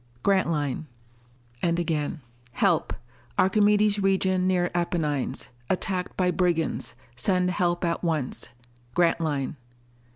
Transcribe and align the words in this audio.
Grantline._ 0.23 0.87
And 1.61 1.77
again: 1.77 2.21
Help. 2.53 2.91
Archimedes 3.37 3.99
region 3.99 4.47
near 4.47 4.71
Apennines. 4.73 5.49
Attacked 5.69 6.17
by 6.17 6.31
brigands. 6.31 6.95
_Send 7.15 7.51
help 7.51 7.85
at 7.85 8.03
once. 8.03 8.49
Grantline. 8.95 9.57